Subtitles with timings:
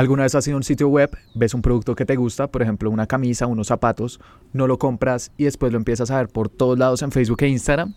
[0.00, 2.62] ¿Alguna vez has ido a un sitio web, ves un producto que te gusta, por
[2.62, 4.18] ejemplo una camisa, unos zapatos,
[4.54, 7.48] no lo compras y después lo empiezas a ver por todos lados en Facebook e
[7.48, 7.92] Instagram?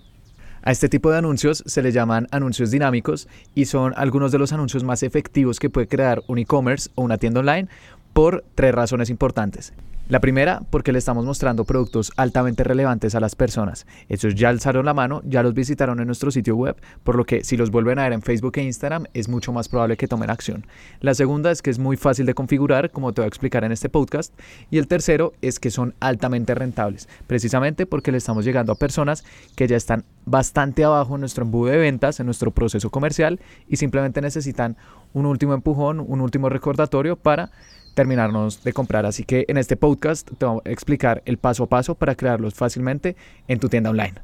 [0.63, 4.51] A este tipo de anuncios se le llaman anuncios dinámicos y son algunos de los
[4.51, 7.69] anuncios más efectivos que puede crear un e-commerce o una tienda online
[8.11, 9.71] por tres razones importantes.
[10.13, 13.87] La primera, porque le estamos mostrando productos altamente relevantes a las personas.
[14.09, 17.43] Ellos ya alzaron la mano, ya los visitaron en nuestro sitio web, por lo que
[17.43, 20.29] si los vuelven a ver en Facebook e Instagram es mucho más probable que tomen
[20.29, 20.67] acción.
[20.99, 23.71] La segunda es que es muy fácil de configurar, como te voy a explicar en
[23.71, 24.39] este podcast.
[24.69, 29.25] Y el tercero es que son altamente rentables, precisamente porque le estamos llegando a personas
[29.55, 33.77] que ya están bastante abajo en nuestro embudo de ventas, en nuestro proceso comercial y
[33.77, 34.77] simplemente necesitan
[35.13, 37.49] un último empujón, un último recordatorio para
[37.93, 39.05] terminarnos de comprar.
[39.05, 42.53] Así que en este podcast te voy a explicar el paso a paso para crearlos
[42.53, 43.15] fácilmente
[43.47, 44.15] en tu tienda online.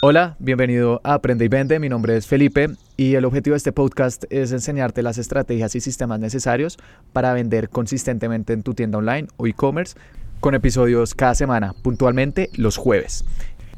[0.00, 1.80] Hola, bienvenido a Aprende y Vende.
[1.80, 5.80] Mi nombre es Felipe y el objetivo de este podcast es enseñarte las estrategias y
[5.80, 6.78] sistemas necesarios
[7.12, 9.96] para vender consistentemente en tu tienda online o e-commerce
[10.38, 13.24] con episodios cada semana, puntualmente los jueves.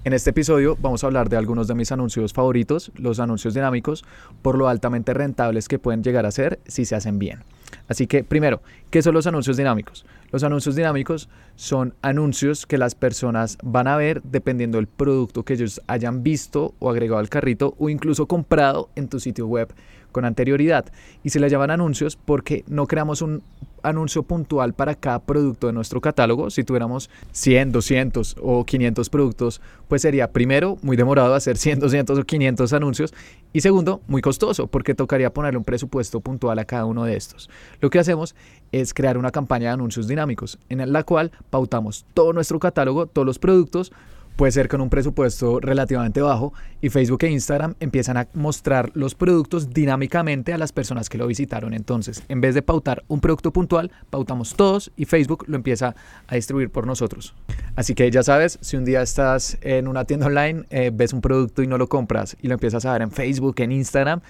[0.03, 4.03] En este episodio vamos a hablar de algunos de mis anuncios favoritos, los anuncios dinámicos,
[4.41, 7.41] por lo altamente rentables que pueden llegar a ser si se hacen bien.
[7.87, 10.07] Así que primero, ¿qué son los anuncios dinámicos?
[10.33, 15.53] Los anuncios dinámicos son anuncios que las personas van a ver dependiendo del producto que
[15.53, 19.71] ellos hayan visto o agregado al carrito o incluso comprado en tu sitio web
[20.11, 20.87] con anterioridad.
[21.23, 23.43] Y se le llaman anuncios porque no creamos un
[23.83, 26.51] anuncio puntual para cada producto de nuestro catálogo.
[26.51, 32.19] Si tuviéramos 100, 200 o 500 productos, pues sería primero muy demorado hacer 100, 200
[32.19, 33.15] o 500 anuncios
[33.53, 37.51] y segundo, muy costoso porque tocaría ponerle un presupuesto puntual a cada uno de estos.
[37.81, 38.35] Lo que hacemos
[38.73, 43.27] es crear una campaña de anuncios dinámicos en la cual pautamos todo nuestro catálogo, todos
[43.27, 43.93] los productos,
[44.37, 49.15] puede ser con un presupuesto relativamente bajo y Facebook e Instagram empiezan a mostrar los
[49.15, 51.75] productos dinámicamente a las personas que lo visitaron.
[51.75, 55.95] Entonces, en vez de pautar un producto puntual, pautamos todos y Facebook lo empieza
[56.27, 57.35] a distribuir por nosotros.
[57.77, 61.21] Así que ya sabes, si un día estás en una tienda online, eh, ves un
[61.21, 64.21] producto y no lo compras y lo empiezas a ver en Facebook, en Instagram,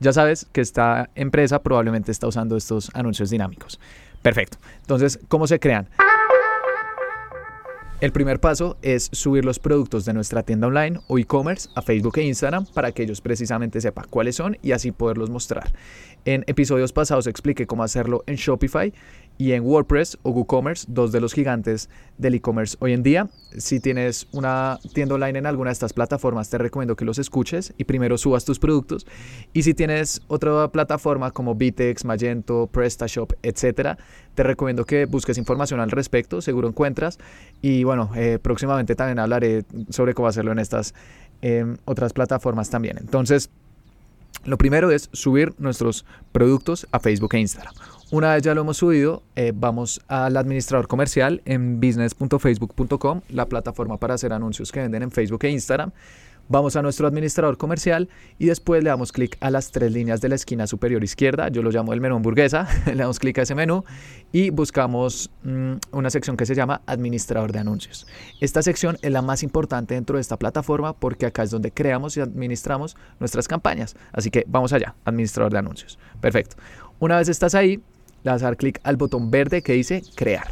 [0.00, 3.78] ya sabes que esta empresa probablemente está usando estos anuncios dinámicos.
[4.22, 4.58] Perfecto.
[4.80, 5.88] Entonces, ¿cómo se crean?
[8.00, 12.16] El primer paso es subir los productos de nuestra tienda online o e-commerce a Facebook
[12.16, 15.70] e Instagram para que ellos precisamente sepan cuáles son y así poderlos mostrar.
[16.24, 18.94] En episodios pasados expliqué cómo hacerlo en Shopify
[19.40, 23.30] y en WordPress o WooCommerce, dos de los gigantes del e-commerce hoy en día.
[23.56, 27.72] Si tienes una tienda online en alguna de estas plataformas, te recomiendo que los escuches
[27.78, 29.06] y primero subas tus productos.
[29.54, 33.96] Y si tienes otra plataforma como Vitex, Magento, PrestaShop, etcétera,
[34.34, 37.18] te recomiendo que busques información al respecto, seguro encuentras.
[37.62, 40.92] Y bueno, eh, próximamente también hablaré sobre cómo hacerlo en estas
[41.40, 42.98] em, otras plataformas también.
[43.00, 43.48] Entonces,
[44.44, 47.72] lo primero es subir nuestros productos a Facebook e Instagram.
[48.12, 53.98] Una vez ya lo hemos subido, eh, vamos al administrador comercial en business.facebook.com, la plataforma
[53.98, 55.92] para hacer anuncios que venden en Facebook e Instagram.
[56.48, 60.28] Vamos a nuestro administrador comercial y después le damos clic a las tres líneas de
[60.28, 61.48] la esquina superior izquierda.
[61.50, 62.66] Yo lo llamo el menú hamburguesa.
[62.86, 63.84] le damos clic a ese menú
[64.32, 68.08] y buscamos mm, una sección que se llama administrador de anuncios.
[68.40, 72.16] Esta sección es la más importante dentro de esta plataforma porque acá es donde creamos
[72.16, 73.94] y administramos nuestras campañas.
[74.10, 76.00] Así que vamos allá, administrador de anuncios.
[76.20, 76.56] Perfecto.
[76.98, 77.80] Una vez estás ahí,
[78.22, 80.48] le vas a dar clic al botón verde que dice crear.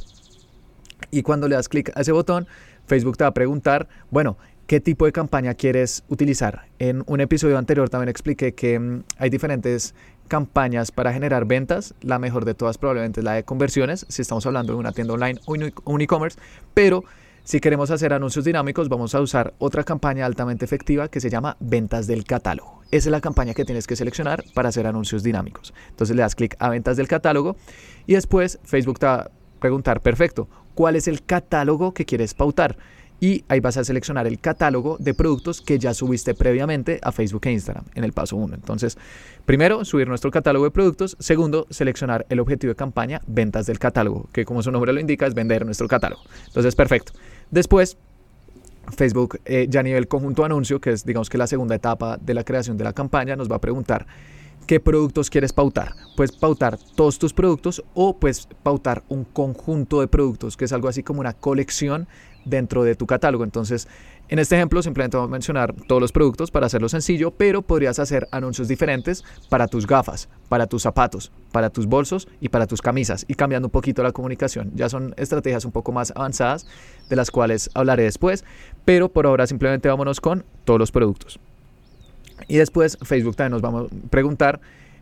[1.11, 2.47] Y cuando le das clic a ese botón,
[2.87, 4.37] Facebook te va a preguntar, bueno,
[4.67, 6.67] ¿qué tipo de campaña quieres utilizar?
[6.79, 9.95] En un episodio anterior también expliqué que mm, hay diferentes
[10.29, 11.95] campañas para generar ventas.
[12.03, 15.15] La mejor de todas probablemente es la de conversiones, si estamos hablando de una tienda
[15.15, 15.55] online o
[15.93, 16.39] un e-commerce,
[16.75, 17.05] pero
[17.49, 21.57] si queremos hacer anuncios dinámicos, vamos a usar otra campaña altamente efectiva que se llama
[21.61, 22.83] ventas del catálogo.
[22.91, 25.73] Esa es la campaña que tienes que seleccionar para hacer anuncios dinámicos.
[25.89, 27.57] Entonces le das clic a ventas del catálogo
[28.07, 32.77] y después Facebook te va a preguntar, perfecto, ¿cuál es el catálogo que quieres pautar?
[33.21, 37.43] y ahí vas a seleccionar el catálogo de productos que ya subiste previamente a Facebook
[37.47, 38.55] e Instagram en el paso 1.
[38.55, 38.97] Entonces,
[39.45, 41.17] primero, subir nuestro catálogo de productos.
[41.19, 45.27] Segundo, seleccionar el objetivo de campaña, ventas del catálogo, que como su nombre lo indica
[45.27, 46.23] es vender nuestro catálogo.
[46.47, 47.13] Entonces, perfecto.
[47.51, 47.97] Después,
[48.97, 52.35] Facebook eh, ya a nivel conjunto anuncio, que es digamos que la segunda etapa de
[52.35, 54.07] la creación de la campaña, nos va a preguntar
[54.67, 55.95] ¿Qué productos quieres pautar?
[56.15, 60.89] Puedes pautar todos tus productos o puedes pautar un conjunto de productos, que es algo
[60.89, 62.07] así como una colección
[62.45, 63.45] dentro de tu catálogo.
[63.45, 63.89] Entonces,
[64.29, 67.99] en este ejemplo simplemente vamos a mencionar todos los productos para hacerlo sencillo, pero podrías
[67.99, 72.83] hacer anuncios diferentes para tus gafas, para tus zapatos, para tus bolsos y para tus
[72.83, 74.71] camisas y cambiando un poquito la comunicación.
[74.75, 76.67] Ya son estrategias un poco más avanzadas
[77.09, 78.45] de las cuales hablaré después,
[78.85, 81.41] pero por ahora simplemente vámonos con todos los productos.
[82.47, 84.61] Y después Facebook también nos vamos a preguntar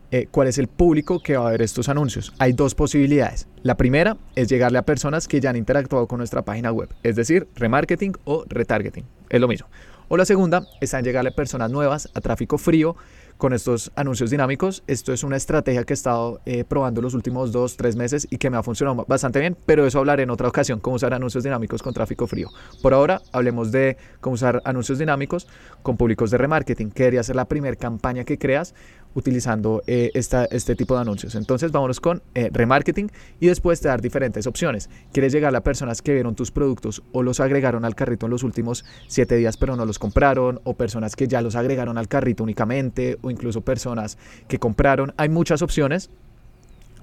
[0.09, 2.33] eh, cuál es el público que va a ver estos anuncios.
[2.39, 3.47] Hay dos posibilidades.
[3.61, 7.17] La primera es llegarle a personas que ya han interactuado con nuestra página web, es
[7.17, 9.05] decir, remarketing o retargeting.
[9.29, 9.67] Es lo mismo.
[10.07, 12.95] O la segunda en llegarle a personas nuevas, a tráfico frío,
[13.37, 14.83] con estos anuncios dinámicos.
[14.87, 18.37] Esto es una estrategia que he estado eh, probando los últimos dos, tres meses y
[18.37, 21.43] que me ha funcionado bastante bien, pero eso hablaré en otra ocasión, cómo usar anuncios
[21.43, 22.49] dinámicos con tráfico frío.
[22.81, 25.47] Por ahora, hablemos de cómo usar anuncios dinámicos
[25.83, 28.73] con públicos de remarketing, que debería ser la primera campaña que creas
[29.17, 31.33] utilizando eh, esta, este tipo de anuncios.
[31.33, 33.09] Entonces vámonos con eh, remarketing
[33.39, 34.91] y después te dar diferentes opciones.
[35.11, 38.43] ¿Quieres llegar a personas que vieron tus productos o los agregaron al carrito en los
[38.43, 40.61] últimos siete días pero no los compraron?
[40.65, 43.17] ¿O personas que ya los agregaron al carrito únicamente?
[43.23, 45.13] ¿O incluso personas que compraron?
[45.17, 46.11] Hay muchas opciones.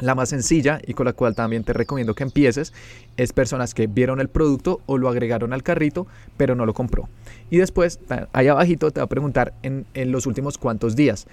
[0.00, 2.72] La más sencilla y con la cual también te recomiendo que empieces
[3.16, 6.06] es personas que vieron el producto o lo agregaron al carrito
[6.36, 7.08] pero no lo compró.
[7.50, 7.98] Y después,
[8.32, 11.26] ahí abajito te va a preguntar en, en los últimos cuántos días.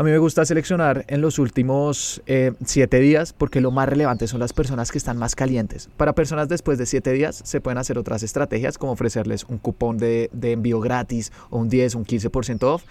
[0.00, 4.26] A mí me gusta seleccionar en los últimos eh, siete días porque lo más relevante
[4.28, 5.90] son las personas que están más calientes.
[5.98, 9.98] Para personas después de siete días se pueden hacer otras estrategias como ofrecerles un cupón
[9.98, 12.84] de, envío gratis o un 10, un 15% off.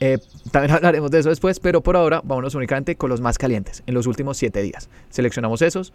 [0.00, 0.18] Eh,
[0.50, 3.94] también hablaremos de eso después, pero por ahora vámonos únicamente con los más calientes en
[3.94, 4.90] los últimos siete días.
[5.08, 5.94] Seleccionamos esos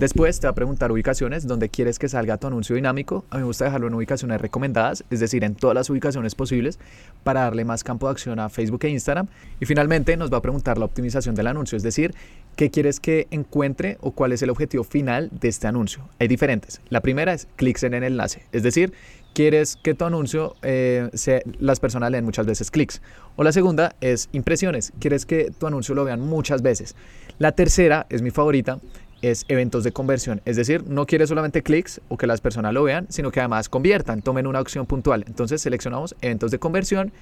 [0.00, 3.26] Después te va a preguntar ubicaciones donde quieres que salga tu anuncio dinámico.
[3.28, 6.78] A mí me gusta dejarlo en ubicaciones recomendadas, es decir, en todas las ubicaciones posibles
[7.22, 9.26] para darle más campo de acción a Facebook e Instagram.
[9.60, 12.14] Y finalmente nos va a preguntar la optimización del anuncio, es decir,
[12.56, 16.08] qué quieres que encuentre o cuál es el objetivo final de este anuncio.
[16.18, 16.80] Hay diferentes.
[16.88, 18.94] La primera es clics en el enlace, es decir,
[19.34, 21.10] quieres que tu anuncio eh,
[21.58, 23.02] las personas leen muchas veces clics.
[23.36, 26.96] O la segunda es impresiones, quieres que tu anuncio lo vean muchas veces.
[27.38, 28.78] La tercera es mi favorita,
[29.22, 30.40] es eventos de conversión.
[30.44, 33.68] Es decir, no quiere solamente clics o que las personas lo vean, sino que además
[33.68, 35.24] conviertan, tomen una opción puntual.
[35.26, 37.12] Entonces seleccionamos eventos de conversión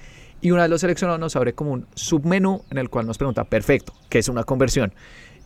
[0.41, 3.43] y una vez lo seleccionamos nos abre como un submenú en el cual nos pregunta,
[3.43, 4.93] perfecto, ¿qué es una conversión?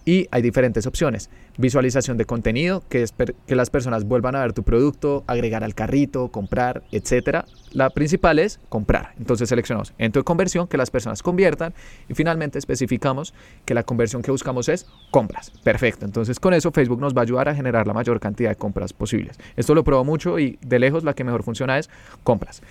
[0.05, 1.29] Y hay diferentes opciones.
[1.57, 3.13] Visualización de contenido, que es
[3.45, 7.45] que las personas vuelvan a ver tu producto, agregar al carrito, comprar, etc.
[7.71, 9.13] La principal es comprar.
[9.19, 11.73] Entonces seleccionamos en de conversión, que las personas conviertan
[12.09, 13.33] y finalmente especificamos
[13.65, 15.51] que la conversión que buscamos es compras.
[15.63, 16.05] Perfecto.
[16.05, 18.93] Entonces con eso Facebook nos va a ayudar a generar la mayor cantidad de compras
[18.93, 19.37] posibles.
[19.55, 21.89] Esto lo probó mucho y de lejos la que mejor funciona es
[22.23, 22.61] compras.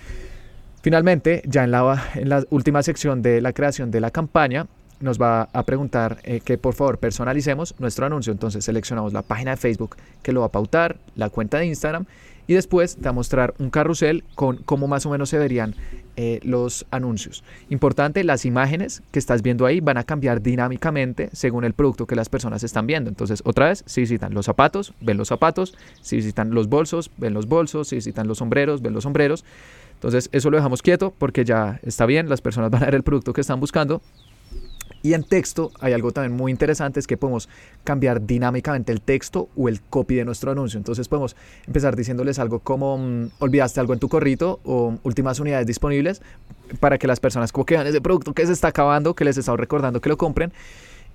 [0.81, 4.67] Finalmente, ya en la, en la última sección de la creación de la campaña,
[5.03, 8.31] nos va a preguntar eh, que por favor personalicemos nuestro anuncio.
[8.31, 12.05] Entonces seleccionamos la página de Facebook que lo va a pautar, la cuenta de Instagram
[12.47, 15.75] y después te va a mostrar un carrusel con cómo más o menos se verían
[16.15, 17.43] eh, los anuncios.
[17.69, 22.15] Importante, las imágenes que estás viendo ahí van a cambiar dinámicamente según el producto que
[22.15, 23.09] las personas están viendo.
[23.09, 27.33] Entonces, otra vez, si visitan los zapatos, ven los zapatos, si visitan los bolsos, ven
[27.33, 29.45] los bolsos, si visitan los sombreros, ven los sombreros.
[29.95, 33.03] Entonces, eso lo dejamos quieto porque ya está bien, las personas van a ver el
[33.03, 34.01] producto que están buscando
[35.03, 37.49] y en texto hay algo también muy interesante, es que podemos
[37.83, 40.77] cambiar dinámicamente el texto o el copy de nuestro anuncio.
[40.77, 41.35] Entonces podemos
[41.67, 46.21] empezar diciéndoles algo como mm, olvidaste algo en tu corrito o últimas unidades disponibles
[46.79, 49.37] para que las personas como que vean ese producto que se está acabando, que les
[49.37, 50.53] estamos recordando que lo compren.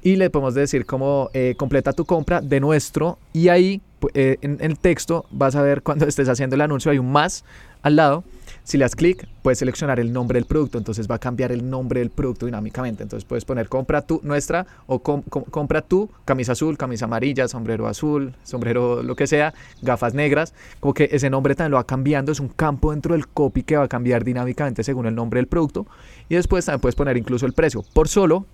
[0.02, 3.80] Y le podemos decir como eh, completa tu compra de nuestro y ahí
[4.14, 7.42] eh, en el texto vas a ver cuando estés haciendo el anuncio hay un más
[7.82, 8.22] al lado
[8.68, 11.70] si le das clic, puedes seleccionar el nombre del producto, entonces va a cambiar el
[11.70, 13.02] nombre del producto dinámicamente.
[13.02, 18.34] Entonces puedes poner compra tu nuestra o compra tu camisa azul, camisa amarilla, sombrero azul,
[18.42, 20.52] sombrero lo que sea, gafas negras.
[20.80, 23.78] Como que ese nombre también lo va cambiando, es un campo dentro del copy que
[23.78, 25.86] va a cambiar dinámicamente según el nombre del producto.
[26.28, 27.82] Y después también puedes poner incluso el precio.
[27.94, 28.44] Por solo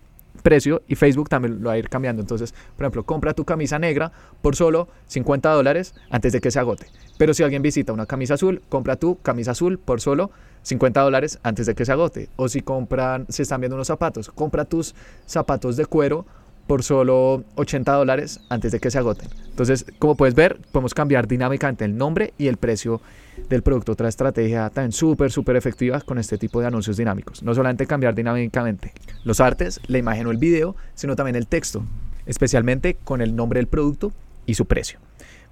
[0.42, 2.20] precio y Facebook también lo va a ir cambiando.
[2.20, 4.12] Entonces, por ejemplo, compra tu camisa negra
[4.42, 6.86] por solo 50 dólares antes de que se agote.
[7.18, 10.30] Pero si alguien visita una camisa azul, compra tu camisa azul por solo
[10.62, 12.28] 50 dólares antes de que se agote.
[12.36, 14.94] O si compran, se están viendo unos zapatos, compra tus
[15.26, 16.26] zapatos de cuero
[16.66, 19.28] por solo 80 dólares antes de que se agoten.
[19.54, 23.00] Entonces, como puedes ver, podemos cambiar dinámicamente el nombre y el precio
[23.48, 23.92] del producto.
[23.92, 27.40] Otra estrategia también súper, súper efectiva con este tipo de anuncios dinámicos.
[27.44, 28.92] No solamente cambiar dinámicamente
[29.22, 31.84] los artes, la imagen o el video, sino también el texto,
[32.26, 34.12] especialmente con el nombre del producto
[34.44, 34.98] y su precio.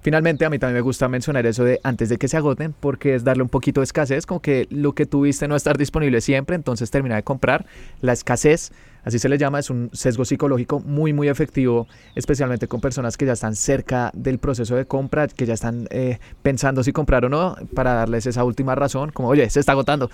[0.01, 3.15] Finalmente, a mí también me gusta mencionar eso de antes de que se agoten, porque
[3.15, 6.57] es darle un poquito de escasez, como que lo que tuviste no estar disponible siempre,
[6.57, 7.65] entonces termina de comprar.
[8.01, 12.81] La escasez Así se le llama, es un sesgo psicológico muy, muy efectivo, especialmente con
[12.81, 16.93] personas que ya están cerca del proceso de compra, que ya están eh, pensando si
[16.93, 20.09] comprar o no, para darles esa última razón, como, oye, se está agotando.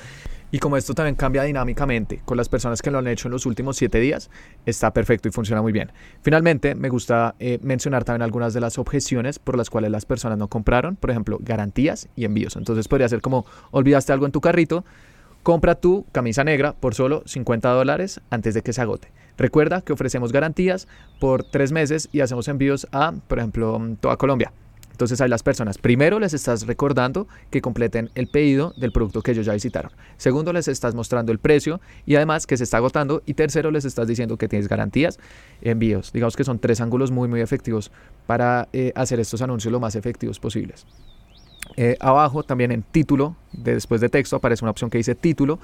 [0.52, 3.46] Y como esto también cambia dinámicamente con las personas que lo han hecho en los
[3.46, 4.32] últimos siete días,
[4.66, 5.92] está perfecto y funciona muy bien.
[6.24, 10.40] Finalmente, me gusta eh, mencionar también algunas de las objeciones por las cuales las personas
[10.40, 12.56] no compraron, por ejemplo, garantías y envíos.
[12.56, 14.86] Entonces podría ser como, olvidaste algo en tu carrito,
[15.44, 19.12] compra tu camisa negra por solo 50 dólares antes de que se agote.
[19.38, 20.88] Recuerda que ofrecemos garantías
[21.20, 24.52] por tres meses y hacemos envíos a, por ejemplo, toda Colombia.
[25.00, 29.32] Entonces a las personas, primero les estás recordando que completen el pedido del producto que
[29.32, 29.94] ellos ya visitaron.
[30.18, 33.24] Segundo, les estás mostrando el precio y además que se está agotando.
[33.26, 35.18] Y tercero, les estás diciendo que tienes garantías,
[35.62, 36.12] envíos.
[36.12, 37.94] Digamos que son tres ángulos muy, muy efectivos
[38.28, 40.86] para eh, hacer estos anuncios lo más efectivos posibles.
[41.78, 45.60] Eh, abajo también en título, después de texto, aparece una opción que dice título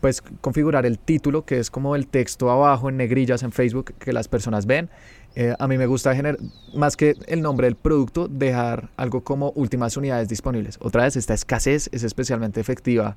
[0.00, 4.12] pues configurar el título, que es como el texto abajo en negrillas en Facebook que
[4.12, 4.90] las personas ven.
[5.34, 6.38] Eh, a mí me gusta generar,
[6.74, 10.78] más que el nombre del producto, dejar algo como últimas unidades disponibles.
[10.80, 13.16] Otra vez, esta escasez es especialmente efectiva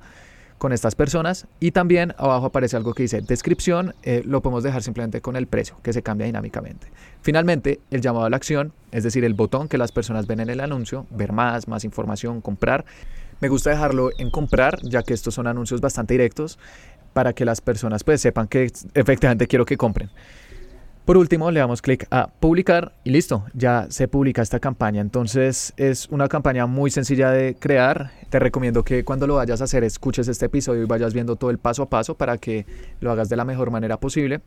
[0.60, 1.46] con estas personas.
[1.58, 5.46] Y también abajo aparece algo que dice descripción, eh, lo podemos dejar simplemente con el
[5.46, 6.86] precio, que se cambia dinámicamente.
[7.22, 10.50] Finalmente, el llamado a la acción, es decir, el botón que las personas ven en
[10.50, 12.84] el anuncio, ver más, más información, comprar.
[13.40, 16.58] Me gusta dejarlo en comprar, ya que estos son anuncios bastante directos
[17.14, 20.10] para que las personas pues sepan que efectivamente quiero que compren.
[21.10, 25.00] Por último, le damos clic a publicar y listo, ya se publica esta campaña.
[25.00, 28.12] Entonces es una campaña muy sencilla de crear.
[28.28, 31.50] Te recomiendo que cuando lo vayas a hacer escuches este episodio y vayas viendo todo
[31.50, 32.64] el paso a paso para que
[33.00, 34.40] lo hagas de la mejor manera posible.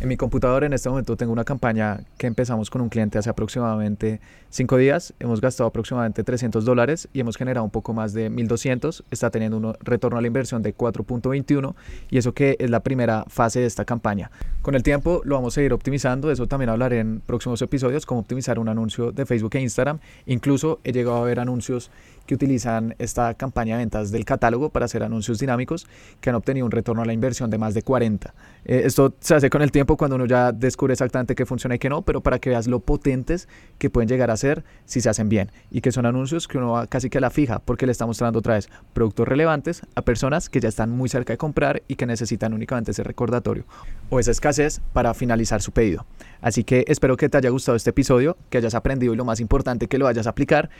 [0.00, 3.28] En mi computadora en este momento tengo una campaña que empezamos con un cliente hace
[3.28, 5.12] aproximadamente 5 días.
[5.20, 9.04] Hemos gastado aproximadamente 300 dólares y hemos generado un poco más de 1200.
[9.10, 11.74] Está teniendo un retorno a la inversión de 4.21
[12.08, 14.30] y eso que es la primera fase de esta campaña.
[14.62, 16.30] Con el tiempo lo vamos a ir optimizando.
[16.30, 19.98] eso también hablaré en próximos episodios, cómo optimizar un anuncio de Facebook e Instagram.
[20.24, 21.90] Incluso he llegado a ver anuncios
[22.26, 25.86] que utilizan esta campaña de ventas del catálogo para hacer anuncios dinámicos
[26.20, 28.34] que han obtenido un retorno a la inversión de más de 40.
[28.64, 31.78] Eh, esto se hace con el tiempo cuando uno ya descubre exactamente qué funciona y
[31.78, 33.48] qué no, pero para que veas lo potentes
[33.78, 36.72] que pueden llegar a ser si se hacen bien y que son anuncios que uno
[36.72, 40.02] va casi que a la fija porque le está mostrando otra vez productos relevantes a
[40.02, 43.64] personas que ya están muy cerca de comprar y que necesitan únicamente ese recordatorio
[44.08, 46.06] o esa escasez para finalizar su pedido.
[46.40, 49.40] Así que espero que te haya gustado este episodio, que hayas aprendido y lo más
[49.40, 50.70] importante que lo vayas a aplicar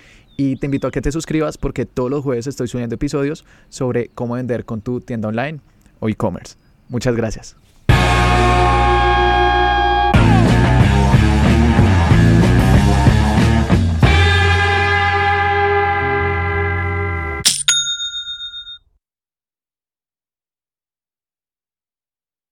[0.41, 4.09] y te invito a que te suscribas porque todos los jueves estoy subiendo episodios sobre
[4.09, 5.61] cómo vender con tu tienda online
[5.99, 6.57] o e-commerce.
[6.89, 7.57] Muchas gracias.